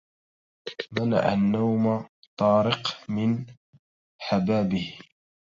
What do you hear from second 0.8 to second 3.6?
منع النوم طارق من